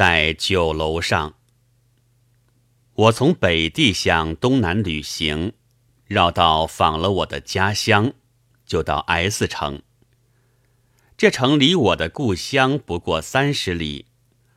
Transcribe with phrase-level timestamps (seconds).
[0.00, 1.34] 在酒楼上，
[2.94, 5.52] 我从北地向东南旅行，
[6.06, 8.14] 绕道访了我的家乡，
[8.64, 9.82] 就到 S 城。
[11.18, 14.06] 这城离我的故乡不过三十里，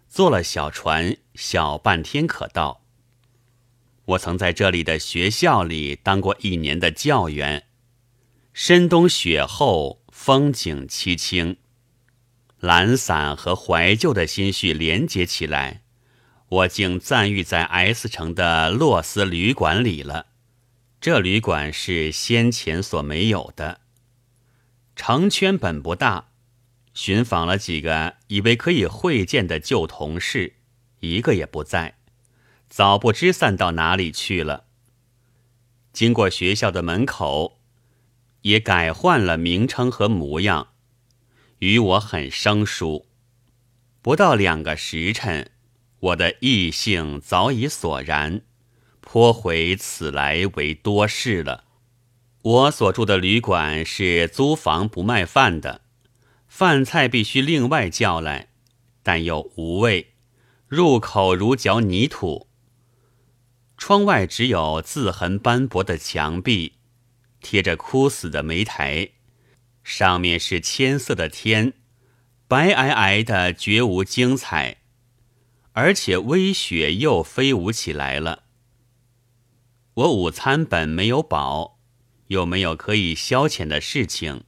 [0.07, 2.85] 坐了小船，小半天可到。
[4.05, 7.65] 我曾在这里的学校里当过一年的教员。
[8.53, 11.57] 深冬雪后，风景凄清，
[12.63, 15.81] 懒散和怀旧的心绪连接起来，
[16.47, 20.27] 我竟暂寓在 S 城的洛斯旅馆里了。
[21.01, 23.81] 这旅馆是先前所没有的。
[24.95, 26.29] 城圈本不大。
[26.93, 30.53] 寻访了几个以为可以会见的旧同事，
[31.01, 31.97] 一个也不在，
[32.69, 34.67] 早不知散到哪里去了。
[35.91, 37.59] 经过学校的门口，
[38.43, 40.69] 也改换了名称和模样，
[41.63, 43.05] 与我很生疏。
[44.01, 45.51] 不到两个时辰，
[45.99, 48.41] 我的异性早已索然，
[48.99, 51.63] 颇回此来为多事了。
[52.41, 55.79] 我所住的旅馆是租房不卖饭的。
[56.49, 58.49] 饭菜必须另外叫来，
[59.01, 60.15] 但又无味，
[60.67, 62.49] 入口如嚼泥土。
[63.77, 66.73] 窗外只有字痕斑驳的墙壁，
[67.39, 69.11] 贴着枯死的煤台，
[69.83, 71.73] 上面是千色的天，
[72.47, 74.77] 白皑皑的，绝无精彩，
[75.73, 78.43] 而且微雪又飞舞起来了。
[79.95, 81.79] 我午餐本没有饱，
[82.27, 84.45] 又没有可以消遣的事情。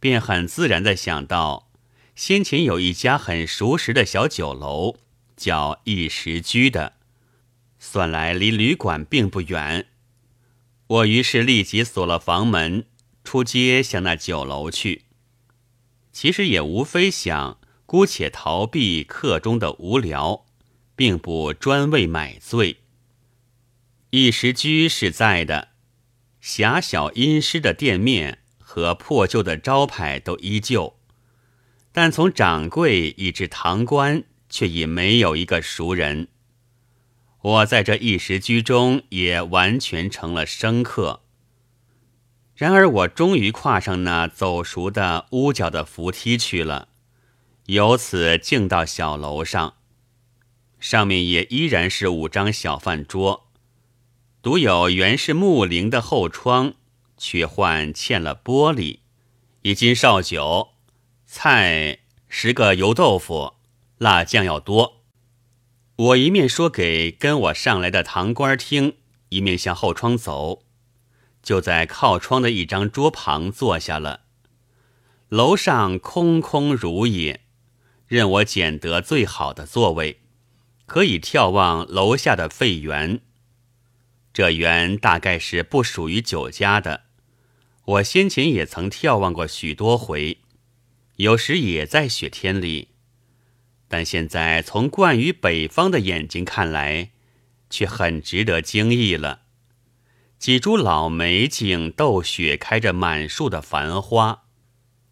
[0.00, 1.70] 便很自然的想到，
[2.16, 4.96] 先前有一家很熟识的小酒楼，
[5.36, 6.94] 叫一时居的，
[7.78, 9.86] 算来离旅馆并不远。
[10.88, 12.84] 我于是立即锁了房门，
[13.24, 15.06] 出街向那酒楼去。
[16.12, 20.46] 其实也无非想姑且逃避客中的无聊，
[20.94, 22.78] 并不专为买醉。
[24.10, 25.68] 一时居是在的，
[26.40, 28.40] 狭小阴湿的店面。
[28.74, 30.96] 和破旧的招牌都依旧，
[31.92, 36.28] 但从掌柜以至堂官，却已没有一个熟人。
[37.42, 41.21] 我在这一时居中，也完全成了生客。
[42.62, 46.86] 然而，我终于跨上那走熟的屋角的扶梯去了，
[47.66, 49.74] 由此径到小楼上，
[50.78, 53.48] 上面也依然是五张小饭桌，
[54.40, 56.74] 独有原是木棂的后窗。
[57.18, 58.98] 却换嵌了玻璃，
[59.62, 60.68] 一斤绍酒，
[61.26, 61.98] 菜
[62.28, 63.54] 十个油豆腐，
[63.98, 65.02] 辣酱要多。
[65.96, 68.94] 我一面说给跟我上来的堂官听，
[69.30, 70.62] 一面向后窗走，
[71.42, 74.22] 就在靠窗的一张桌旁坐下了。
[75.28, 77.40] 楼上空空如也，
[78.06, 80.20] 任我拣得最好的座位，
[80.86, 83.20] 可以眺望楼下的废园。
[84.32, 87.04] 这园大概是不属于酒家的。
[87.84, 90.38] 我先前也曾眺望过许多回，
[91.16, 92.90] 有时也在雪天里，
[93.88, 97.10] 但现在从惯于北方的眼睛看来，
[97.68, 99.41] 却很值得惊异了。
[100.42, 104.42] 几株老梅景斗雪开着满树的繁花，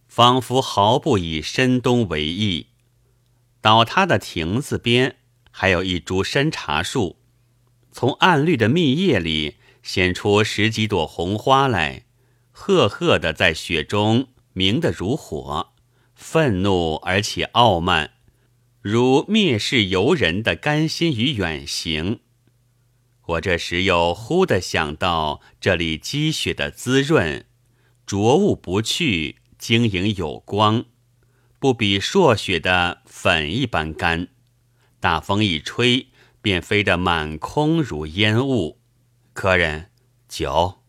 [0.08, 2.70] 仿佛毫不以深冬为意。
[3.60, 5.18] 倒塌的亭子边
[5.52, 7.20] 还有一株山茶树，
[7.92, 9.54] 从暗绿的密叶里
[9.84, 12.06] 显出十几朵红花来。
[12.50, 15.74] 赫赫的在雪中明得如火，
[16.16, 18.14] 愤怒而且傲慢，
[18.82, 22.18] 如蔑视游人的甘心与远行。
[23.30, 27.44] 我这时又忽地想到，这里积雪的滋润，
[28.04, 30.86] 浊物不去，晶莹有光，
[31.60, 34.28] 不比朔雪的粉一般干。
[34.98, 36.08] 大风一吹，
[36.42, 38.80] 便飞得满空如烟雾。
[39.32, 39.90] 客人，
[40.28, 40.80] 酒。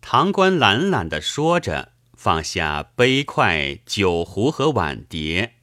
[0.00, 5.56] 堂官懒懒地说着，放下杯筷、酒壶和碗碟，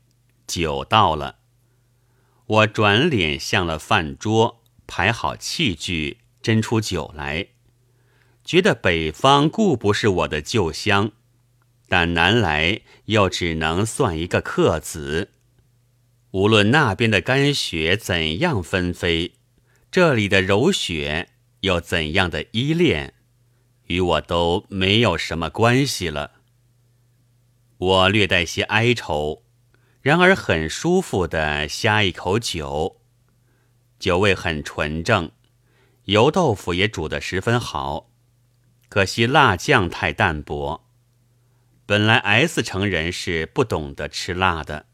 [0.45, 1.37] 酒到了。
[2.45, 7.47] 我转脸向了饭桌，排好器具，斟出酒来。
[8.43, 11.11] 觉得北方固不是我的旧乡，
[11.87, 15.31] 但南来又只能算一个客子。
[16.31, 19.33] 无论那边的干雪怎样纷飞，
[19.89, 21.29] 这里的柔雪
[21.61, 23.13] 又怎样的依恋。
[23.87, 26.31] 与我都没有什么关系了。
[27.77, 29.43] 我略带些哀愁，
[30.01, 33.01] 然而很舒服的呷一口酒，
[33.99, 35.31] 酒味很纯正，
[36.05, 38.09] 油豆腐也煮得十分好，
[38.89, 40.85] 可惜辣酱太淡薄。
[41.85, 44.87] 本来 S 城人是不懂得吃辣的。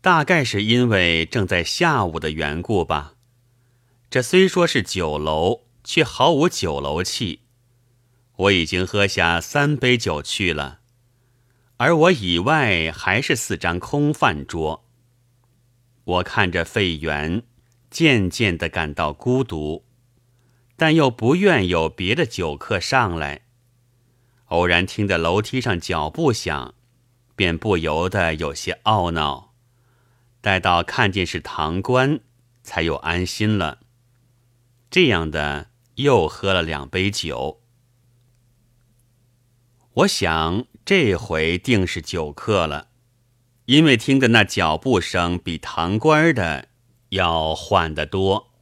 [0.00, 3.14] 大概是因为正在下午的缘故吧。
[4.10, 7.40] 这虽说是酒楼，却毫无酒楼气。
[8.36, 10.80] 我已经喝下三杯酒去了，
[11.78, 14.84] 而我以外还是四张空饭桌。
[16.04, 17.42] 我看着费源，
[17.94, 19.84] 渐渐的感到孤独，
[20.74, 23.42] 但又不愿有别的酒客上来。
[24.46, 26.74] 偶然听得楼梯上脚步响，
[27.36, 29.54] 便不由得有些懊恼。
[30.40, 32.18] 待到看见是堂官，
[32.64, 33.78] 才又安心了。
[34.90, 37.62] 这样的又喝了两杯酒。
[39.92, 42.88] 我想这回定是酒客了，
[43.66, 46.70] 因为听的那脚步声比堂官的
[47.14, 48.52] 要缓得多。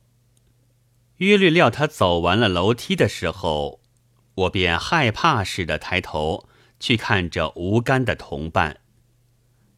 [1.16, 3.80] 约略料他走完了楼梯的时候，
[4.34, 6.48] 我便害怕似的抬头
[6.80, 8.80] 去看着无干的同伴。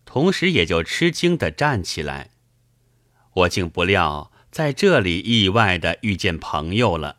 [0.04, 2.30] 同时，也就吃惊的站起来。
[3.34, 7.16] 我竟不料在这里意外的遇见朋友了。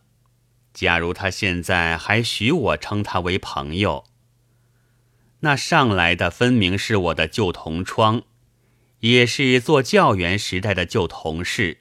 [0.73, 4.05] 假如他现在还许我称他为朋友，
[5.41, 8.23] 那上来的分明是我的旧同窗，
[9.11, 11.77] 也是做教员时代的旧同事。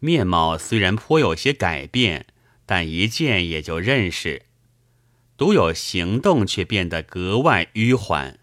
[0.00, 2.26] 面貌虽然颇有些改变，
[2.66, 4.42] 但一见也就认识。
[5.38, 8.38] 独有行动却变得格外迂缓。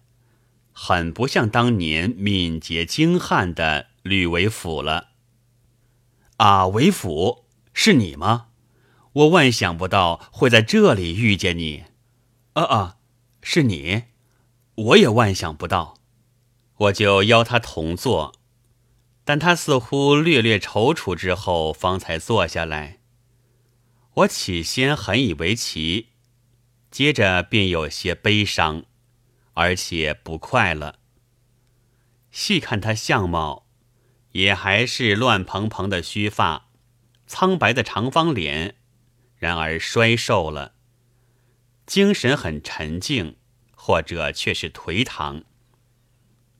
[0.72, 5.10] 很不像当年敏捷精悍的吕为甫了。
[6.38, 8.48] 啊，为甫，是你吗？
[9.13, 11.84] 我万想不到会在这里遇见你。
[12.54, 12.98] 啊啊，
[13.44, 14.06] 是你，
[14.74, 16.00] 我也万想不到。
[16.78, 18.34] 我就邀他同坐，
[19.24, 23.00] 但他似乎略略踌躇之后，方才坐下来。
[24.16, 26.10] 我起先很以为奇，
[26.92, 28.86] 接着便有些悲伤。
[29.56, 30.98] 而且不快了。
[32.31, 33.68] 细看他相貌，
[34.31, 36.70] 也还是乱蓬蓬的须发，
[37.28, 38.78] 苍白的长方脸，
[39.38, 40.74] 然而衰瘦了。
[41.86, 43.38] 精神很沉静，
[43.75, 45.44] 或者却是颓唐。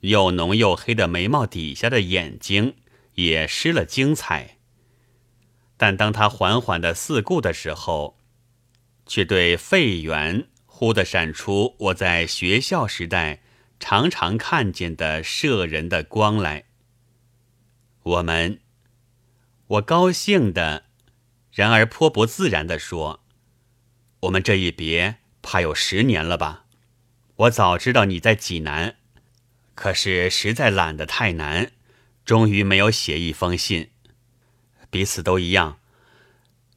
[0.04, 2.76] 又浓又黑的眉毛底下的眼睛
[3.16, 4.58] 也失了精彩。
[5.78, 8.18] 但当他缓缓的四顾的时候，
[9.06, 10.48] 却对费源。
[10.66, 13.42] 忽地闪出我在学校时代
[13.80, 16.66] 常常看见的摄人的光来。
[18.02, 18.60] 我们，
[19.68, 20.86] 我高兴的，
[21.52, 23.24] 然而颇不自然的说
[24.22, 26.66] ：“我们这一别，怕有十年了吧？
[27.36, 28.98] 我早知道你在济南，
[29.76, 31.72] 可是实在懒得太难，
[32.26, 33.90] 终于没有写一封信。
[34.90, 35.80] 彼此都一样。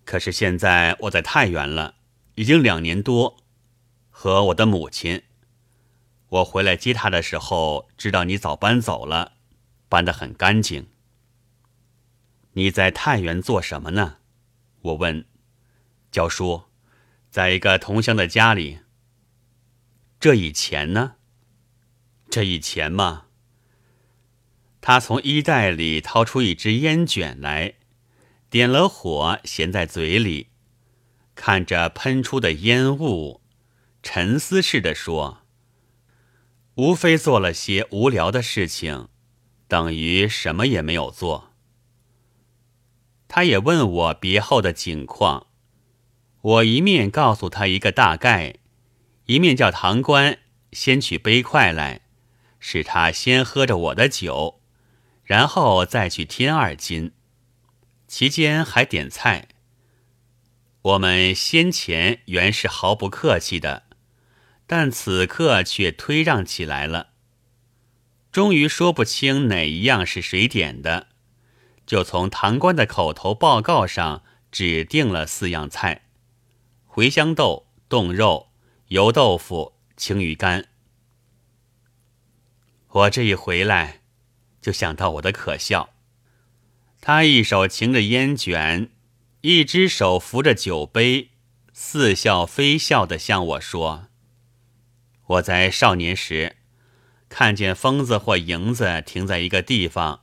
[0.04, 1.96] 可是现在我在太原了，
[2.36, 3.36] 已经两年多。”
[4.18, 5.24] 和我的母亲，
[6.28, 9.32] 我回来接她的时候，知道你早搬走了，
[9.90, 10.88] 搬得很干净。
[12.52, 14.16] 你在太原做什么呢？
[14.80, 15.26] 我问。
[16.10, 16.62] 教书，
[17.28, 18.78] 在一个同乡的家里。
[20.18, 21.16] 这以前呢？
[22.36, 23.28] 这以前嘛。
[24.82, 27.76] 他从衣袋里掏出一支烟卷来，
[28.50, 30.48] 点了火，衔在嘴里，
[31.34, 33.40] 看着喷出的烟雾。
[34.02, 35.46] 沉思似的说
[36.76, 39.08] ：“无非做了些无聊的事情，
[39.66, 41.54] 等于什么也没有做。”
[43.28, 45.46] 他也问我别后的景况，
[46.42, 48.56] 我一面告诉他一个大概，
[49.24, 50.40] 一面叫堂官
[50.72, 52.02] 先取杯筷来，
[52.68, 54.60] 使他先喝着我的酒，
[55.22, 57.12] 然后再去添二斤，
[58.08, 59.46] 其间还点菜。
[60.82, 63.84] 我们先前原是毫不客气的。
[64.66, 67.10] 但此刻却推让起来了。
[68.32, 71.06] 终于说不清哪一样是谁点的，
[71.86, 76.08] 就从堂官的口头报告上指定了四样菜：
[76.92, 78.48] 茴香豆、冻肉、
[78.88, 80.66] 油豆腐、青鱼干。
[82.96, 84.00] 我这一回来，
[84.62, 85.90] 就想到我的可笑。
[87.02, 88.90] 他一手擎着烟卷，
[89.42, 91.28] 一只手扶着酒杯，
[91.74, 94.08] 似笑非笑地向我说。
[95.26, 96.56] 我在少年时，
[97.28, 100.22] 看见疯子或蝇子停在一个地方，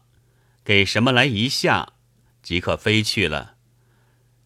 [0.65, 1.93] 给什么来一下，
[2.41, 3.53] 即刻飞去了。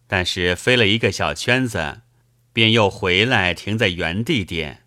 [0.06, 2.02] 但是飞了一个小圈子，
[2.52, 4.84] 便又回来停在原地点，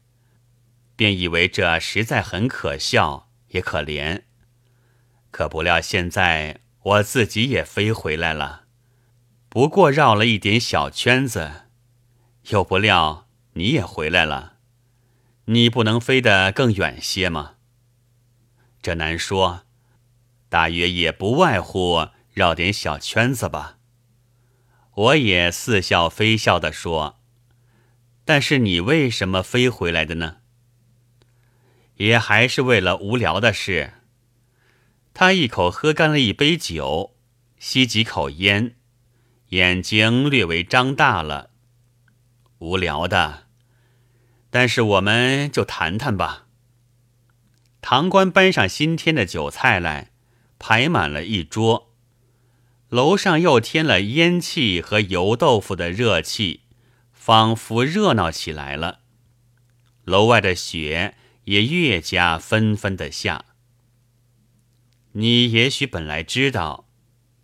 [0.96, 4.24] 便以为这实在很可笑，也可怜。
[5.32, 8.64] 可不料现在我自己也飞回来了，
[9.48, 11.68] 不过绕了一点小圈子，
[12.50, 14.58] 又不料你也回来了。
[15.46, 17.56] 你不能飞得更远些吗？
[18.82, 19.64] 这难说。
[20.50, 23.78] 大约也不外乎绕点小圈子吧。
[24.94, 27.22] 我也似笑非笑地说
[28.26, 30.40] ：“但是你为什么飞回来的呢？”
[32.02, 33.94] 也还是为了无聊的事。
[35.14, 37.16] 他一口喝干了一杯酒，
[37.60, 38.76] 吸几口烟，
[39.50, 41.52] 眼睛略微张大了。
[42.58, 43.44] 无聊的，
[44.50, 46.48] 但是我们就谈谈吧。
[47.82, 50.10] 堂官搬上新添的酒菜来，
[50.58, 51.94] 排满了一桌。
[52.90, 56.62] 楼上又添了烟气和油豆腐的热气，
[57.14, 59.02] 仿佛热闹起来了。
[60.04, 61.16] 楼外的雪
[61.46, 63.46] 也越加纷纷的下。
[65.14, 66.88] 你也许本来知道，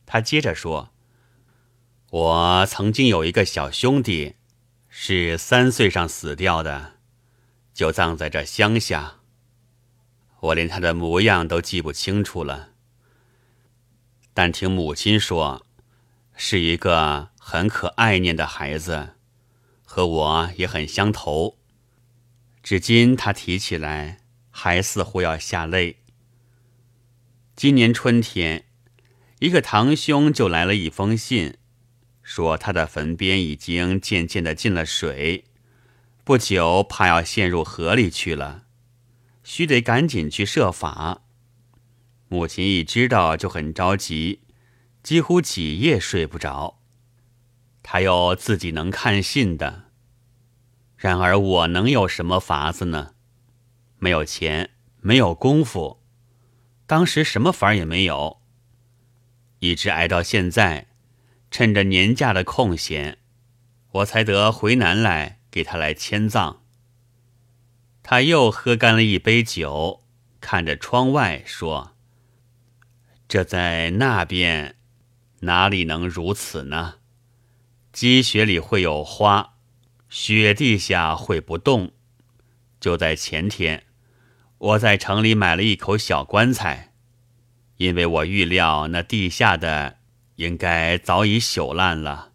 [0.05, 0.91] 他接着说
[2.09, 4.35] ：“我曾经有一个小兄弟，
[4.87, 6.93] 是三岁上死掉的，
[7.73, 9.15] 就葬在这乡下。
[10.39, 12.69] 我连他的模样都记不清楚了。”
[14.33, 15.65] 但听母亲说，
[16.35, 19.15] 是一个很可爱念的孩子，
[19.83, 21.57] 和我也很相投。
[22.67, 24.17] 至今他提起来，
[24.49, 25.99] 还似乎要下泪。
[27.55, 28.65] 今年春天，
[29.39, 31.55] 一个堂兄就来了一封信，
[32.21, 35.45] 说他的坟边已经渐渐的进了水，
[36.25, 38.65] 不久怕要陷入河里去了，
[39.45, 41.21] 须得赶紧去设法。
[42.27, 44.41] 母亲一知道就很着急，
[45.01, 46.81] 几乎几夜睡不着。
[47.81, 49.85] 他又自己能看信的，
[50.97, 53.13] 然而我能有什么法子呢？
[53.99, 56.01] 没有钱，没有功夫，
[56.85, 58.41] 当时什么法儿也没有。
[59.59, 60.87] 一直挨到现在，
[61.49, 63.19] 趁着年假的空闲，
[63.91, 66.63] 我才得回南来给他来迁葬。
[68.01, 70.03] 他又喝干了一杯酒，
[70.39, 71.93] 看着窗外说。
[73.27, 74.77] 这在那边，
[75.41, 76.95] 哪里能如此呢？
[77.91, 79.56] 积雪里会有花，
[80.09, 81.91] 雪地下会不动。
[82.79, 83.83] 就在前天，
[84.57, 86.93] 我在城里买了一口小棺材，
[87.77, 89.97] 因为我预料那地下的
[90.35, 92.31] 应该早已朽烂了。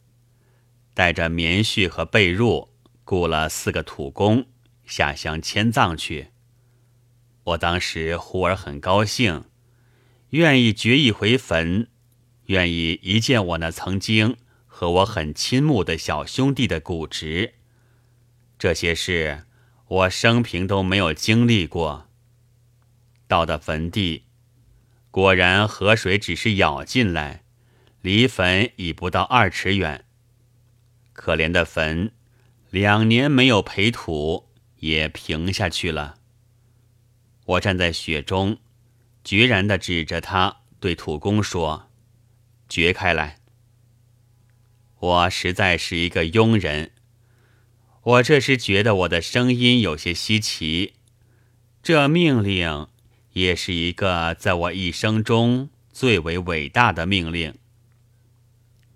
[0.94, 2.68] 带着棉絮和被褥，
[3.04, 4.46] 雇了四个土工
[4.84, 6.28] 下乡迁葬去。
[7.44, 9.44] 我当时忽而很高兴。
[10.30, 11.88] 愿意掘一回坟，
[12.46, 14.36] 愿意一见我那曾经
[14.66, 17.54] 和我很亲慕的小兄弟的骨殖，
[18.62, 19.45] 这些事
[19.88, 22.09] 我生平都没有经历过。
[23.26, 24.26] 到的坟地，
[25.11, 27.42] 果然河水只是舀进来，
[28.02, 30.04] 离坟已不到二尺远。
[31.12, 32.12] 可怜的坟，
[32.71, 36.19] 两年没有培土，也平下去了。
[37.45, 38.59] 我站在雪中。
[39.25, 41.90] 决然的指着他，对土工说
[42.71, 43.40] ：“掘开来。”
[45.00, 46.92] 我实在是一个庸人，
[48.04, 50.94] 我这时觉得我的声音有些稀奇。
[51.82, 52.88] 这命令
[53.32, 57.54] 也是一个在我一生中最为伟大的命令，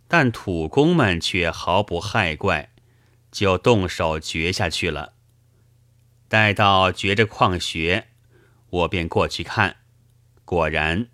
[0.09, 2.71] 但土工们却毫不害怪，
[3.31, 5.15] 就动手掘下去了。
[6.29, 8.09] 待到掘着矿穴，
[8.71, 9.77] 我便过去看。
[10.45, 11.09] 果然，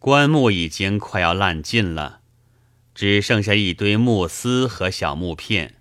[0.00, 2.20] 棺木已经快要烂尽了，
[2.94, 5.79] 只剩下一堆木丝和小木片。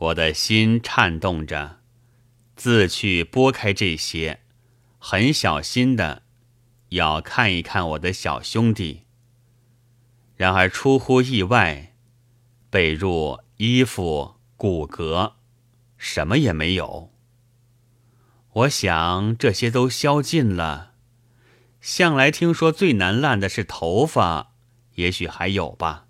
[0.00, 1.80] 我的心颤动着，
[2.56, 4.40] 自去拨开这些，
[4.98, 6.22] 很小心的
[6.88, 9.04] 要看一看我的小兄弟。
[10.36, 11.94] 然而出乎意外，
[12.70, 15.34] 被褥、衣服、骨骼，
[15.98, 17.12] 什么也没有。
[18.52, 20.94] 我想这些都消尽了。
[21.82, 24.54] 向来听说最难烂的是头发，
[24.94, 26.06] 也许还有吧。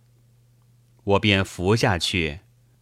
[1.02, 2.40] 我便伏下去，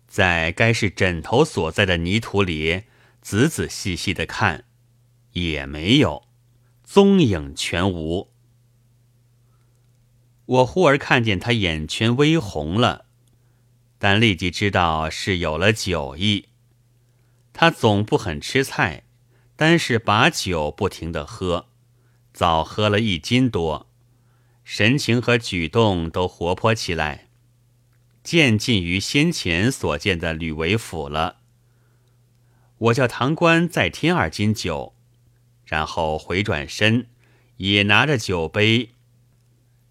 [0.09, 2.85] 在该是枕头所在的泥土里
[3.21, 4.65] 仔仔细细的看，
[5.33, 6.25] 也没有，
[6.83, 8.33] 踪影全无。
[10.47, 13.05] 我忽而看见他眼圈微红了，
[13.99, 16.49] 但立即知道是有了酒意。
[17.53, 19.05] 他总不很吃菜，
[19.57, 21.67] 单是把酒不停的喝。
[22.33, 23.91] 早喝了一斤多，
[24.65, 27.28] 神情和举动都活泼起来，
[28.29, 31.39] 渐近于先前所见的吕为府了。
[32.77, 34.93] 我叫堂官再添二斤酒，
[35.65, 37.07] 然后回转身，
[37.57, 38.91] 也拿着酒杯，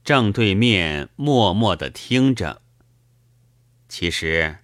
[0.04, 2.62] 正对面默默的听着。
[3.90, 4.60] 其实，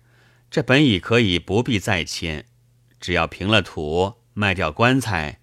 [0.51, 2.45] 这本已可以不必再迁，
[2.99, 5.39] 只要平了土，卖掉棺材，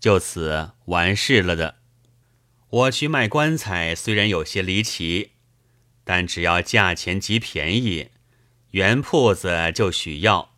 [0.00, 1.76] 就此完事了的。
[2.70, 5.32] 我去卖棺材，虽然有些离奇，
[6.04, 8.10] 但只要价钱极便宜，
[8.70, 10.54] 原铺子就许要，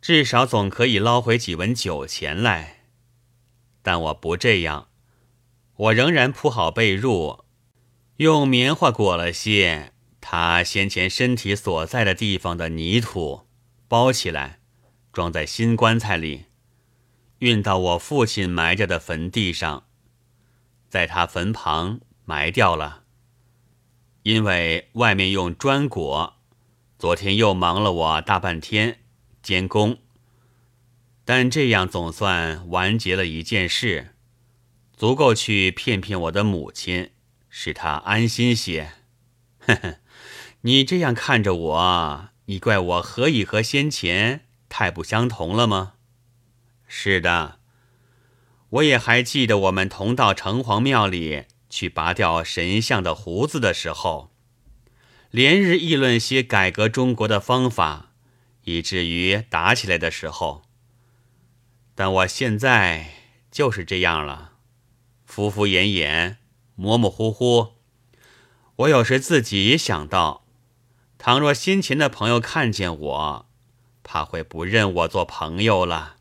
[0.00, 2.84] 至少总可以捞回几文酒钱来。
[3.82, 4.88] 但我不这样，
[5.74, 7.44] 我仍然铺好被褥，
[8.18, 13.48] 用棉花裹了些他先前身体所在的地方的泥土，
[13.88, 14.60] 包起来，
[15.12, 16.44] 装在新棺材里，
[17.38, 19.84] 运到我父亲埋着的坟地上。
[20.88, 23.01] 在他坟旁埋掉了，
[24.22, 26.36] 因为外面用砖裹，
[26.98, 29.00] 昨天又忙了我大半天
[29.42, 29.98] 监工，
[31.24, 34.14] 但这样总算完结了一件事，
[34.96, 37.10] 足够去骗骗我的母亲，
[37.48, 38.92] 使她安心些。
[39.58, 39.96] 呵呵，
[40.60, 45.94] 你这样看着我，你怪我何以和先前太不相同了吗？
[46.86, 47.58] 是的。
[48.70, 54.30] 我也还记得，我们同到城隍庙里去拔掉神像的胡子的时候，
[55.30, 58.10] 连日议论些改革中国的方法，
[58.64, 60.64] 以至于打起来的时候。
[61.94, 63.14] 但我现在
[63.50, 64.52] 就是这样了，
[65.24, 66.36] 敷敷衍衍，
[66.74, 67.72] 模模糊糊。
[68.76, 70.44] 我有时自己也想到，
[71.16, 73.46] 倘若先前的朋友看见我，
[74.02, 76.16] 怕会不认我做朋友了。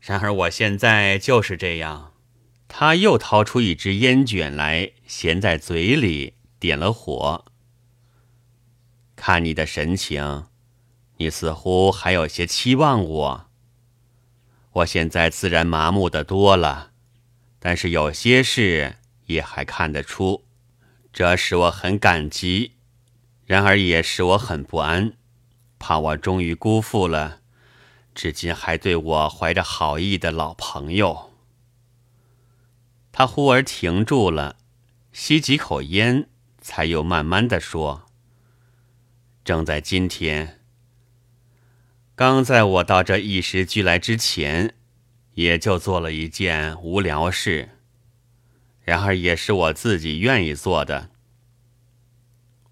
[0.00, 2.13] 然而我现在就是这样。
[2.76, 7.44] 他又掏出一支烟卷来，衔在嘴里，点了火。
[9.14, 10.46] 看你的神情，
[11.18, 13.46] 你似乎还有些期望我。
[14.72, 16.90] 我现在自然麻木的多了，
[17.60, 20.44] 但是有些事也还看得出，
[21.12, 22.72] 这使我很感激，
[23.46, 25.12] 然而也使我很不安，
[25.78, 27.38] 怕我终于辜负了。
[28.16, 31.30] 至今还对我怀着好意的老朋友，
[33.16, 34.56] 他忽而停住了，
[35.12, 36.26] 吸几口烟，
[36.60, 38.06] 才又慢慢的说
[39.44, 40.58] ：“正在今天，
[42.16, 44.74] 刚在我到这一时俱来之前，
[45.34, 47.78] 也就做了一件无聊事，
[48.82, 51.10] 然而也是我自己愿意做的。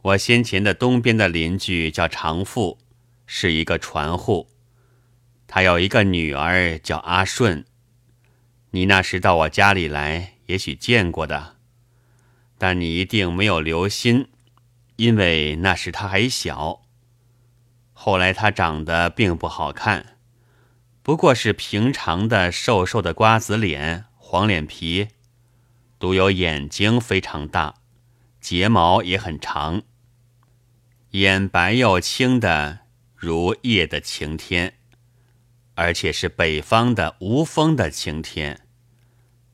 [0.02, 2.78] 我先前的东边的邻居叫长富，
[3.26, 4.48] 是一个船户。”
[5.46, 7.64] 他有一个女儿叫阿顺，
[8.72, 11.56] 你那时到我家里来，也许见过的，
[12.58, 14.28] 但你一定没有留心，
[14.96, 16.82] 因为那时他还小。
[17.92, 20.18] 后来他长得并不好看，
[21.02, 25.08] 不过是平常的瘦瘦的瓜子脸、黄脸皮，
[25.98, 27.74] 独有眼睛非常大，
[28.40, 29.82] 睫毛也很长，
[31.10, 32.80] 眼白又青的
[33.14, 34.74] 如夜的晴天。
[35.74, 38.61] 而且是北方的无风的晴天，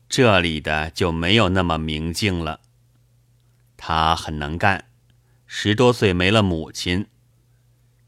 [0.09, 2.61] 这里的就没有那么明净了。
[3.77, 4.89] 他很能干，
[5.45, 7.05] 十多岁没了母亲，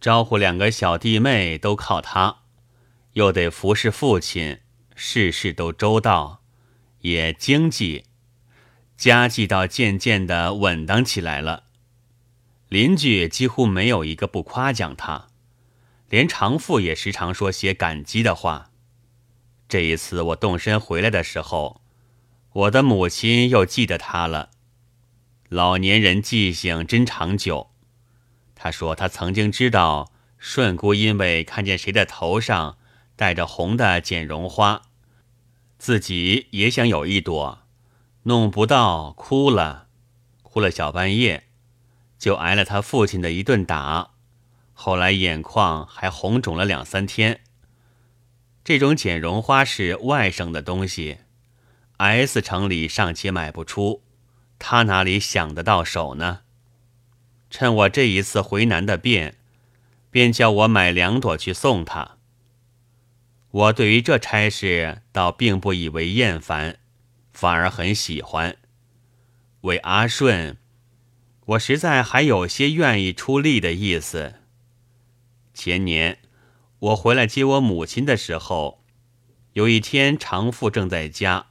[0.01, 2.39] 招呼两个小弟妹都靠他，
[3.13, 4.59] 又得服侍父亲，
[4.95, 6.41] 事事都周到，
[7.01, 8.05] 也经济，
[8.97, 11.65] 家计倒渐渐的稳当起来了。
[12.67, 15.27] 邻居几乎没有一个不夸奖他。
[16.09, 18.71] 连长父也时常说些感激的话。
[19.69, 21.80] 这一次我动身回来的时候，
[22.53, 24.49] 我的母亲又记得他了。
[25.47, 27.71] 老年人记性真长久。
[28.55, 32.77] 他说他曾经知道顺姑因为看见谁的头上
[33.15, 34.81] 戴着红的剪绒花，
[35.77, 37.59] 自己也想有一朵，
[38.23, 39.87] 弄不到，哭了，
[40.43, 41.45] 哭了小半夜，
[42.19, 44.11] 就挨了他父亲的一顿打。
[44.73, 47.41] 后来眼眶还红肿了两三天。
[48.63, 51.19] 这种剪绒花是外省的东西
[52.01, 54.01] ，S 城里尚且买不出，
[54.57, 56.39] 他哪里想得到手呢？
[57.51, 59.35] 趁我这一次回南的便，
[60.09, 62.17] 便叫我买两朵去送他。
[63.51, 66.79] 我对于这差事倒并不以为厌烦，
[67.31, 68.57] 反而很喜欢。
[69.61, 70.57] 为阿顺，
[71.45, 74.35] 我实在还有些愿意出力的意思。
[75.53, 76.17] 前年
[76.79, 78.83] 我回来接我母亲的时候，
[79.53, 81.50] 有一天常父正在家，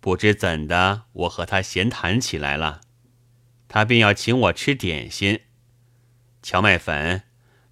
[0.00, 2.80] 不知怎的，我和他闲谈起来了，
[3.68, 5.40] 他便要请我吃点心，
[6.42, 7.24] 荞麦粉，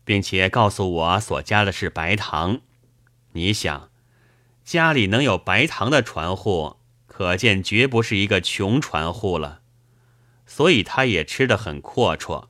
[0.05, 2.61] 并且告诉我所加的是白糖。
[3.33, 3.91] 你想，
[4.63, 9.63] 家里能有白糖的船户，可见绝不是一个穷船户了，
[10.45, 12.49] 所以他也吃得很阔绰。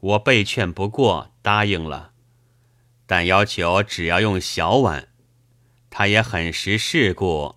[0.00, 2.10] 我被劝不过，答应了，
[3.06, 5.08] 但要求只要用小碗。
[5.88, 7.54] 他也很识世故，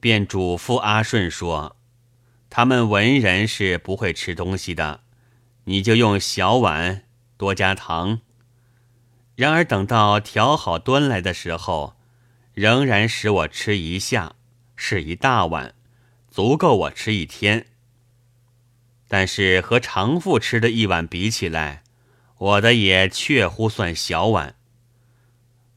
[0.00, 1.76] 便嘱咐阿顺说
[2.48, 5.00] ：“他们文人是不会吃东西的，
[5.64, 7.04] 你就用小碗
[7.36, 8.20] 多加糖。
[9.34, 11.96] 然而等到调好端来的时候，
[12.54, 14.34] 仍然使我吃一下，
[14.74, 15.74] 是一大碗，
[16.30, 17.66] 足够我吃一天。
[19.06, 21.82] 但是和常父吃的一碗比起来，
[22.36, 24.56] 我的也确乎算小碗。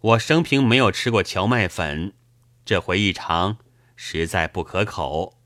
[0.01, 2.13] 我生平没有吃过荞麦粉，
[2.65, 3.57] 这回一尝，
[4.03, 5.37] 实在不可口。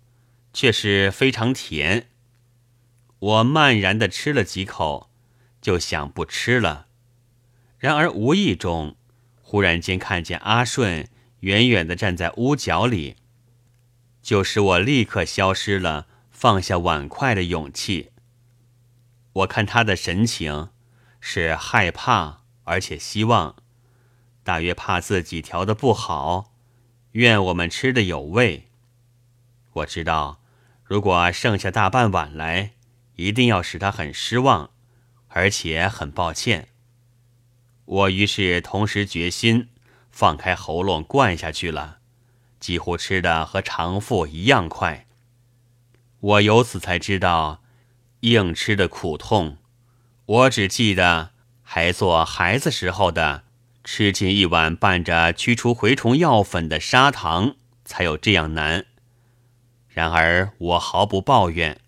[0.55, 2.07] 却是非常甜。
[3.19, 5.11] 我漫然的吃了几口，
[5.61, 6.87] 就想不吃了。
[7.77, 8.95] 然而无意中，
[9.41, 11.09] 忽然间看见阿顺
[11.41, 13.17] 远远的站在屋角里，
[14.21, 18.11] 就使我立刻消失了放下碗筷的勇气。
[19.33, 20.69] 我看他的神情
[21.19, 23.57] 是害怕，而且希望，
[24.41, 26.53] 大约怕自己调的不好，
[27.15, 28.67] 愿我们吃的有味。
[29.71, 30.41] 我知道。
[30.83, 32.73] 如果剩下大半碗来，
[33.15, 34.69] 一定要使他很失望，
[35.29, 36.67] 而且很抱歉。
[37.85, 39.69] 我于是同时决心
[40.11, 41.97] 放开喉咙灌下去了，
[42.59, 45.07] 几乎吃的和常父一样快。
[46.19, 47.63] 我由此才知道
[48.19, 49.57] 硬吃的苦痛。
[50.25, 51.31] 我只记得
[51.63, 53.44] 还做孩子时候的，
[53.85, 58.87] 吃进一碗拌着驱除蛔虫药粉的砂糖，才有这样难。
[59.87, 61.79] 然而我毫不抱怨，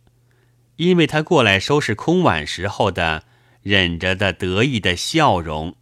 [0.75, 3.23] 因为他过来收拾空碗时候的
[3.63, 5.75] 忍着的得意的笑容，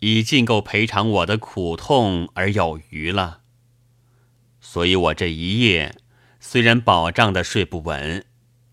[0.00, 3.42] 已尽够赔偿我的苦痛而有余了。
[4.60, 5.94] 所以我这一夜
[6.40, 8.26] 虽然饱胀的睡不稳，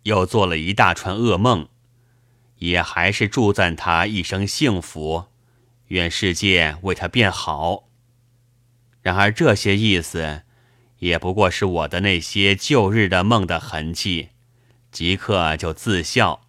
[0.03, 1.67] 又做了一大串噩梦，
[2.57, 5.27] 也还是祝赞他一生幸福，
[5.87, 7.89] 愿世界为他变好。
[9.01, 10.43] 然而这些意思。
[10.99, 14.29] 也不过是我的那些旧日的梦的痕迹，
[14.91, 16.47] 即刻就自笑，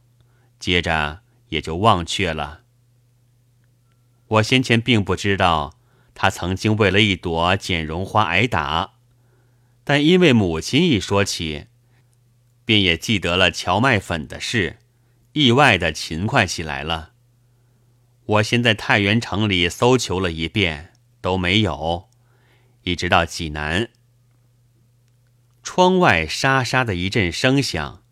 [0.58, 1.20] 接着
[1.50, 2.62] 也就忘却了。
[4.26, 5.74] 我先前并不知道
[6.14, 8.94] 他曾经为了一朵剪绒花挨打，
[9.84, 11.66] 但因为母亲一说起，
[12.64, 14.78] 便也记得了荞麦粉的事，
[15.34, 17.12] 意外的勤快起来了。
[18.28, 22.10] 我先在太原城里搜求了一遍，都没有，
[22.82, 23.88] 一直到济南。
[25.62, 28.02] 窗外沙沙的一阵声响，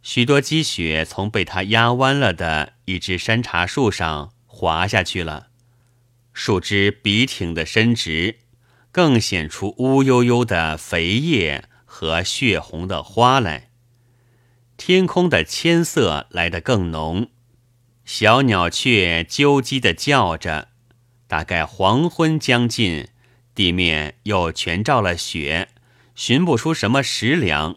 [0.00, 5.48] 许多积雪从被他压弯了的一只山茶树上滑下去了，
[6.32, 8.38] 树枝笔挺的伸直，
[8.90, 13.68] 更显出乌悠悠的肥叶和血红的花来。
[14.78, 17.28] 天空的铅色来得更浓，
[18.08, 20.68] 小鸟雀啾唧的叫着。
[21.26, 23.08] 大概黄昏将近，
[23.54, 25.68] 地面又全罩了雪。
[26.14, 27.76] 寻不出什么食粮，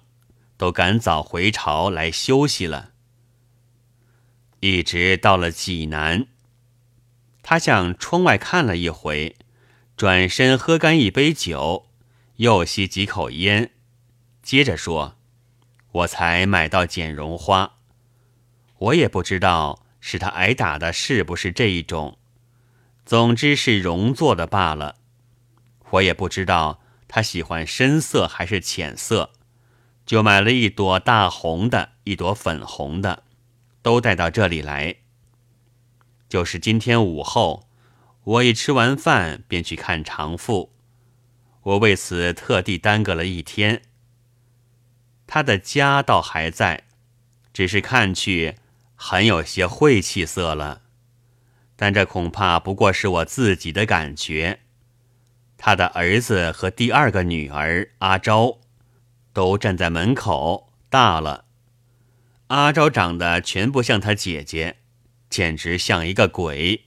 [0.55, 2.91] 都赶早回朝来休息了。
[4.61, 6.27] 一直到了济南，
[7.43, 9.35] 他向窗外看了一回，
[9.97, 11.87] 转身喝干一杯酒，
[12.37, 13.71] 又吸几口烟，
[14.41, 15.17] 接着说
[15.91, 17.73] ：“我才买到剪绒花，
[18.77, 22.17] 我也不知道是他挨打的是不是这一种，
[23.05, 24.97] 总之是绒做的罢了。
[25.91, 26.79] 我也不知道。”
[27.13, 29.31] 他喜欢深色还是浅色，
[30.05, 33.23] 就买了一朵大红的，一朵粉红的，
[33.81, 34.95] 都带到这里来。
[36.29, 37.67] 就是今天午后，
[38.23, 40.71] 我一吃完饭便去看长父，
[41.63, 43.81] 我为此特地耽搁了一天。
[45.27, 46.85] 他的家倒还在，
[47.51, 48.55] 只是看去
[49.03, 50.83] 很有些晦气色了，
[51.75, 54.59] 但这恐怕不过是我自己的感觉。
[55.57, 58.59] 他的儿子和第二个女儿阿昭，
[59.33, 60.71] 都站在门口。
[60.87, 61.45] 大了，
[62.47, 64.77] 阿昭长得全不像他姐姐，
[65.31, 66.83] 简直像一个鬼。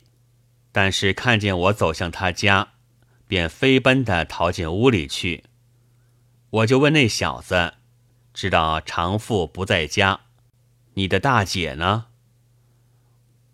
[0.70, 2.74] 但是看见我走向他家，
[3.26, 5.42] 便飞奔的逃进屋里去。
[6.50, 7.74] 我就问那小子，
[8.32, 10.20] 知道常父不在家，
[10.94, 12.06] 你的大姐呢？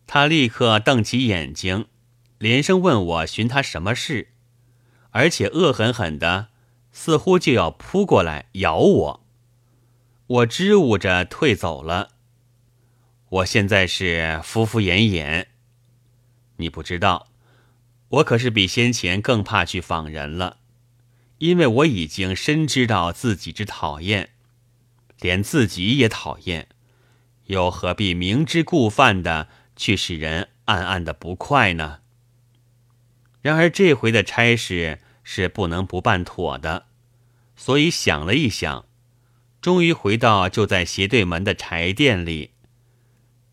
[0.06, 1.86] 他立刻瞪起眼睛，
[2.38, 4.28] 连声问我寻她什么事。
[5.10, 6.48] 而且恶狠狠的，
[6.92, 9.26] 似乎就要扑过来咬我。
[10.26, 12.10] 我支吾着退走了。
[13.28, 15.46] 我现在是敷敷衍衍。
[16.56, 17.28] 你不知道，
[18.08, 20.58] 我可是比先前更怕去访人了，
[21.38, 24.30] 因为我已经深知道自己之讨厌，
[25.20, 26.68] 连自己也讨厌，
[27.50, 31.98] 又何必明知故犯的去使人暗暗的不快呢？
[33.42, 36.86] 然而这回的差事是不能不办妥的，
[37.56, 38.86] 所以想了一想，
[39.60, 42.52] 终于回到就在斜对门的柴店里。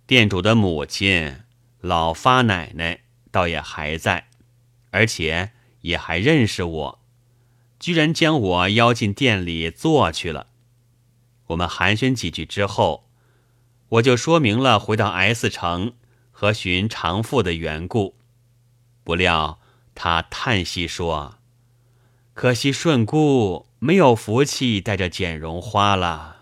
[0.05, 1.41] 店主的母亲
[1.81, 2.99] 老发奶奶
[3.31, 4.27] 倒也还在，
[4.91, 6.99] 而且也还认识我，
[7.79, 10.49] 居然将我邀进店里坐去了。
[11.47, 13.06] 我们寒暄几句之后，
[13.89, 15.93] 我就说明了回到 S 城
[16.31, 18.17] 和寻长父的缘故。
[19.03, 19.59] 不料
[19.95, 21.39] 他叹息说
[22.35, 26.35] ：“可惜顺姑没有福气带着剪绒花了。”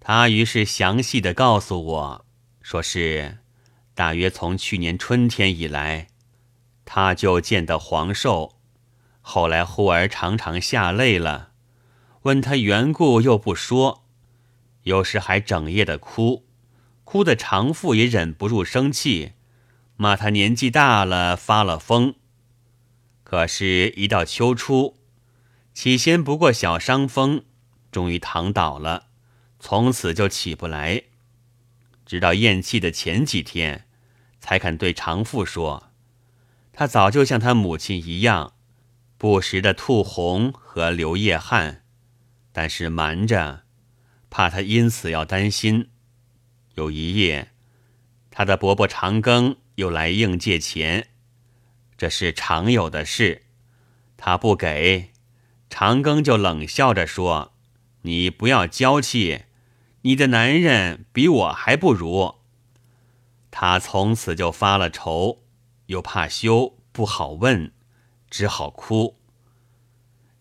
[0.00, 2.26] 他于是详细的告诉我，
[2.62, 3.38] 说是
[3.94, 6.08] 大约从去年春天以来，
[6.86, 8.56] 他就见得黄寿，
[9.20, 11.50] 后来忽而常常下泪了。
[12.22, 14.04] 问他缘故又不说，
[14.82, 16.46] 有时还整夜的哭，
[17.04, 19.32] 哭的长父也忍不住生气，
[19.96, 22.14] 骂他年纪大了发了疯。
[23.22, 24.96] 可是，一到秋初，
[25.72, 27.44] 起先不过小伤风，
[27.92, 29.08] 终于躺倒了，
[29.58, 31.04] 从此就起不来，
[32.04, 33.86] 直到咽气的前几天，
[34.40, 35.90] 才肯对长父说，
[36.72, 38.54] 他早就像他母亲一样，
[39.18, 41.84] 不时的吐红和流夜汗。
[42.52, 43.62] 但是瞒着，
[44.30, 45.90] 怕他因此要担心。
[46.76, 47.50] 有一夜，
[48.30, 51.08] 他的伯伯长庚又来应借钱，
[51.98, 53.42] 这是常有的事。
[54.16, 55.10] 他不给，
[55.68, 57.52] 长庚就冷笑着说
[58.02, 59.44] ：“你不要娇气，
[60.02, 62.36] 你的男人比我还不如。”
[63.50, 65.42] 他从此就发了愁，
[65.86, 67.72] 又怕羞不好问，
[68.30, 69.18] 只好哭。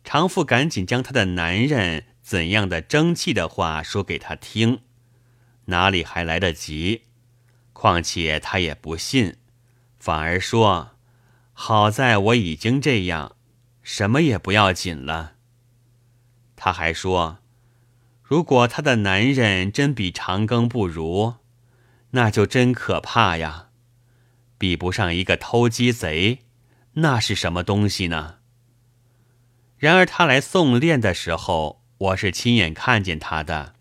[0.03, 4.81] 长父赶紧将他的男人怎样的争气的话说给他听，
[5.65, 7.05] 哪里还来得及？
[7.73, 9.37] 况且他也不信，
[9.97, 10.91] 反而说
[11.53, 13.35] ：“好在我已经这样，
[13.81, 15.37] 什么也不要紧了。”
[16.55, 17.39] 他还说
[18.21, 21.37] ：“如果他的男人真比长庚不如，
[22.11, 23.69] 那就真可怕呀！
[24.59, 26.41] 比不上一个偷鸡贼，
[26.93, 28.35] 那是什么东西呢？”
[29.79, 33.75] 然而他来送殓的时候，我是亲眼看见他的，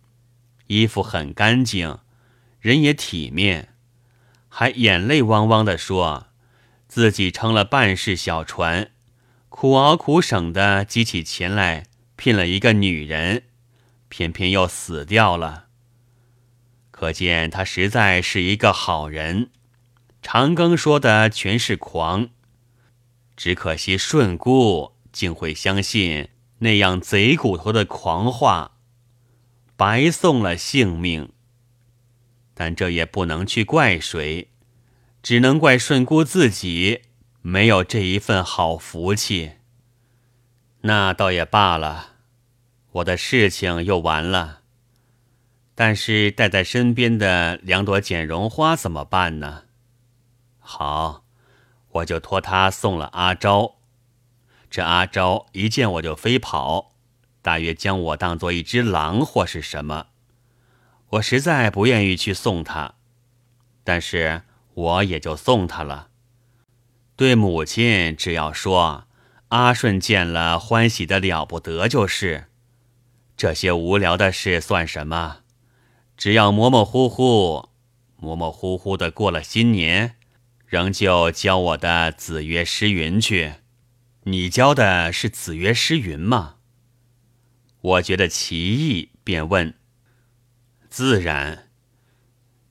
[0.66, 1.98] 衣服很干净，
[2.58, 3.74] 人也体面，
[4.48, 6.26] 还眼泪汪汪地说，
[6.88, 8.90] 自己撑了半世小船，
[9.48, 11.84] 苦熬苦省的积起钱来
[12.16, 13.44] 聘了一个女人，
[14.08, 15.66] 偏偏又死掉了。
[16.90, 19.50] 可见他实在是一个好人。
[20.20, 22.30] 长庚说的全是狂，
[23.36, 24.94] 只可惜顺姑。
[25.10, 26.28] 竟会相信
[26.58, 28.72] 那样贼骨头的狂话，
[29.76, 31.32] 白送了性命。
[32.54, 34.50] 但这也不能去怪谁，
[35.22, 37.02] 只能怪顺姑自己
[37.40, 39.52] 没有这一份好福气。
[40.80, 42.16] 那倒也罢了，
[42.90, 44.62] 我的事情又完了。
[45.76, 49.62] 但是带在身边的两朵剪绒花怎么办呢？
[50.58, 51.24] 好，
[51.90, 53.77] 我就托他送了阿昭。
[54.70, 56.92] 这阿昭一见我就飞跑，
[57.40, 60.08] 大约将我当做一只狼或是什么。
[61.10, 62.96] 我实在不愿意去送他，
[63.82, 64.42] 但是
[64.74, 66.08] 我也就送他了。
[67.16, 69.04] 对母亲只要说
[69.48, 72.48] 阿顺见了欢喜的了不得，就是
[73.36, 75.38] 这些无聊的事算什么？
[76.16, 77.70] 只要模模糊糊、
[78.16, 80.16] 模模糊糊的过了新年，
[80.66, 83.54] 仍旧教我的子曰诗云去。
[84.30, 86.56] 你教的是子曰诗云吗？
[87.80, 89.72] 我觉得奇异，便问。
[90.90, 91.70] 自然。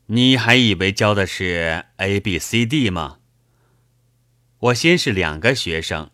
[0.05, 3.17] 你还以为教的是 A B C D 吗？
[4.59, 6.11] 我先是两个学生，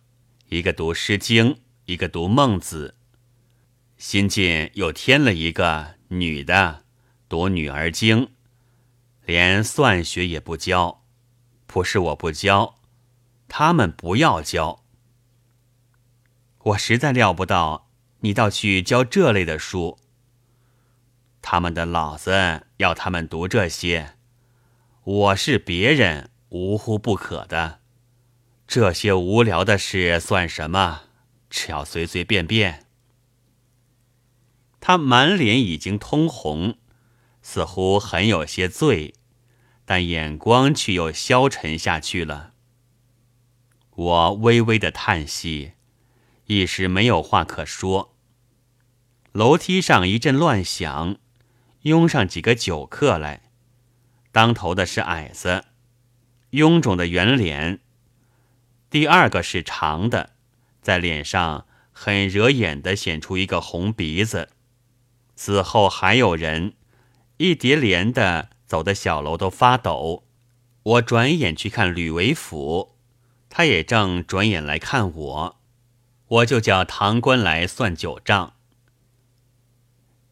[0.48, 1.56] 一个读《诗经》，
[1.88, 2.96] 一个读《孟子》。
[3.98, 6.86] 新近又添了一个女的，
[7.28, 8.28] 读《女儿经》，
[9.26, 11.04] 连算学也不教。
[11.68, 12.80] 不是我不教，
[13.50, 14.83] 他们不要教。
[16.64, 17.90] 我实在料不到，
[18.22, 20.00] 你倒去教这类的书。
[21.42, 24.16] 他们的老子要他们读这些，
[25.04, 27.82] 我是别人无乎不可的。
[28.66, 31.02] 这些无聊的事算什么？
[31.50, 32.86] 只要随随便便。
[34.80, 36.78] 他满脸已经通红，
[37.42, 39.14] 似乎很有些醉，
[39.84, 42.54] 但眼光却又消沉下去了。
[43.92, 45.73] 我微微的叹息。
[46.54, 48.16] 一时没有话可说。
[49.32, 51.18] 楼梯上一阵乱响，
[51.82, 53.42] 拥上几个酒客来。
[54.32, 55.66] 当头的是矮子，
[56.52, 57.80] 臃肿的圆脸；
[58.90, 60.32] 第二个是长的，
[60.82, 64.50] 在脸上很惹眼的显出一个红鼻子；
[65.36, 66.74] 此后还有人，
[67.38, 70.24] 一叠连的走的小楼都发抖。
[70.84, 72.96] 我转眼去看吕为府，
[73.50, 75.63] 他也正转眼来看我，
[76.28, 78.54] 我就叫堂官来算酒账。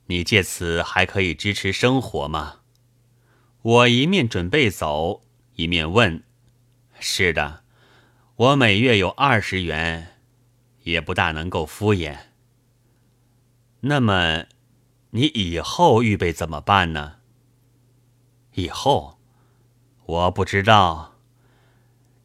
[0.08, 2.62] 你借此还可以支持生活吗？
[3.62, 5.22] 我一面准备走，
[5.54, 6.24] 一面问
[7.00, 7.64] ：“是的，
[8.36, 10.18] 我每月有二十元，
[10.84, 12.18] 也不大能够敷衍。
[13.82, 14.46] 那么，
[15.12, 17.18] 你以后预备怎么办呢？
[18.56, 19.20] 以后，
[20.06, 21.20] 我不知道。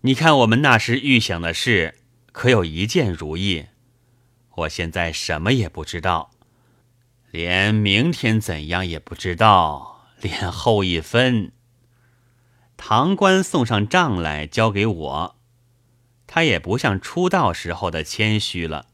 [0.00, 2.00] 你看我们那时预想的事，
[2.36, 3.64] 可有一件如意？
[4.56, 6.32] 我现在什么也不知道。”
[7.32, 11.52] 连明天怎样也不知道，连后一分。
[12.76, 15.36] 堂官送上账来交给我，
[16.26, 18.88] 他也不像出道时候的谦虚了，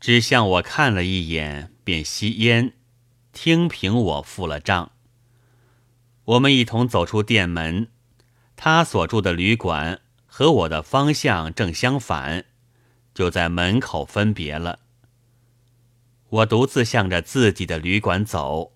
[0.00, 2.72] 只向我看了一眼，便吸烟，
[3.34, 4.92] 听凭我付了账。
[6.24, 7.88] 我们一同走出店门，
[8.56, 12.46] 他所住的旅馆和我的方向正相反，
[13.14, 14.80] 就在门口分别了。
[16.28, 18.72] 我独自向着自己的旅馆走，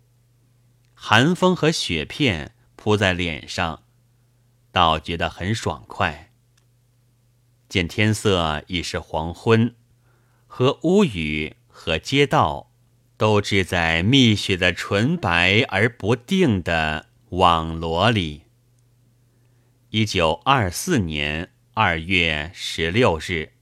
[0.95, 3.83] 寒风和雪片扑在脸上，
[4.71, 6.33] 倒觉得很爽快。
[7.69, 9.75] 见天色已是黄昏，
[10.47, 12.71] 和屋宇和街道
[13.17, 18.45] 都置在密雪的纯白而不定的网罗里。
[19.91, 23.58] 一九二四年二月十六日。